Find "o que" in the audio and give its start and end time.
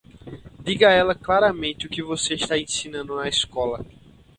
1.85-2.01